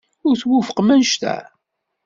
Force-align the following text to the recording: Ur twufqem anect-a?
Ur 0.27 0.35
twufqem 0.41 0.89
anect-a? 0.93 1.35